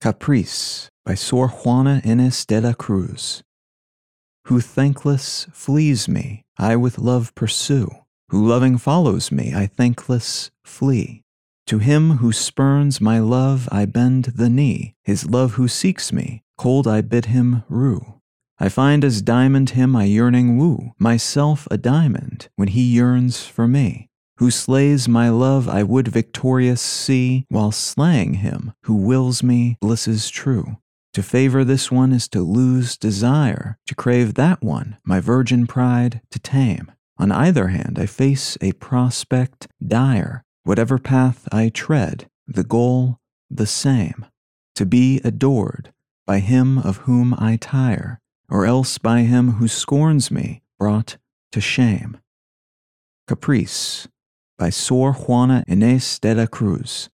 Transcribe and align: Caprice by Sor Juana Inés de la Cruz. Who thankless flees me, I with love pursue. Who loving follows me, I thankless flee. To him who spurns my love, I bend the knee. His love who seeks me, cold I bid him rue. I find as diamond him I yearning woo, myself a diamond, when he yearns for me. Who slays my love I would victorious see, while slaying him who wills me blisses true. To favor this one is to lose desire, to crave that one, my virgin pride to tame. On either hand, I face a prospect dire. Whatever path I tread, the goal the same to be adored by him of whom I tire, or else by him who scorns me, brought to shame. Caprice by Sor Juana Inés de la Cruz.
Caprice 0.00 0.88
by 1.04 1.14
Sor 1.14 1.48
Juana 1.48 2.00
Inés 2.06 2.46
de 2.46 2.58
la 2.58 2.72
Cruz. 2.72 3.42
Who 4.46 4.62
thankless 4.62 5.46
flees 5.52 6.08
me, 6.08 6.42
I 6.58 6.76
with 6.76 6.98
love 6.98 7.34
pursue. 7.34 7.90
Who 8.30 8.48
loving 8.48 8.78
follows 8.78 9.30
me, 9.30 9.52
I 9.54 9.66
thankless 9.66 10.50
flee. 10.64 11.20
To 11.66 11.80
him 11.80 12.12
who 12.12 12.32
spurns 12.32 13.02
my 13.02 13.18
love, 13.18 13.68
I 13.70 13.84
bend 13.84 14.32
the 14.36 14.48
knee. 14.48 14.94
His 15.04 15.28
love 15.28 15.52
who 15.52 15.68
seeks 15.68 16.14
me, 16.14 16.44
cold 16.56 16.88
I 16.88 17.02
bid 17.02 17.26
him 17.26 17.64
rue. 17.68 18.20
I 18.58 18.70
find 18.70 19.04
as 19.04 19.20
diamond 19.20 19.70
him 19.70 19.94
I 19.94 20.04
yearning 20.04 20.56
woo, 20.56 20.92
myself 20.98 21.68
a 21.70 21.76
diamond, 21.76 22.48
when 22.56 22.68
he 22.68 22.82
yearns 22.82 23.44
for 23.46 23.68
me. 23.68 24.09
Who 24.40 24.50
slays 24.50 25.06
my 25.06 25.28
love 25.28 25.68
I 25.68 25.82
would 25.82 26.08
victorious 26.08 26.80
see, 26.80 27.44
while 27.50 27.72
slaying 27.72 28.34
him 28.40 28.72
who 28.84 28.94
wills 28.94 29.42
me 29.42 29.76
blisses 29.82 30.30
true. 30.30 30.78
To 31.12 31.22
favor 31.22 31.62
this 31.62 31.92
one 31.92 32.10
is 32.10 32.26
to 32.28 32.40
lose 32.40 32.96
desire, 32.96 33.76
to 33.86 33.94
crave 33.94 34.34
that 34.34 34.62
one, 34.62 34.96
my 35.04 35.20
virgin 35.20 35.66
pride 35.66 36.22
to 36.30 36.38
tame. 36.38 36.90
On 37.18 37.30
either 37.30 37.66
hand, 37.66 37.98
I 37.98 38.06
face 38.06 38.56
a 38.62 38.72
prospect 38.72 39.68
dire. 39.86 40.42
Whatever 40.64 40.96
path 40.96 41.46
I 41.52 41.68
tread, 41.68 42.30
the 42.46 42.64
goal 42.64 43.18
the 43.50 43.66
same 43.66 44.24
to 44.74 44.86
be 44.86 45.20
adored 45.22 45.92
by 46.26 46.38
him 46.38 46.78
of 46.78 47.04
whom 47.04 47.34
I 47.36 47.56
tire, 47.56 48.22
or 48.48 48.64
else 48.64 48.96
by 48.96 49.20
him 49.20 49.52
who 49.58 49.68
scorns 49.68 50.30
me, 50.30 50.62
brought 50.78 51.18
to 51.52 51.60
shame. 51.60 52.16
Caprice 53.26 54.08
by 54.60 54.70
Sor 54.70 55.14
Juana 55.14 55.64
Inés 55.66 56.20
de 56.20 56.34
la 56.34 56.46
Cruz. 56.46 57.08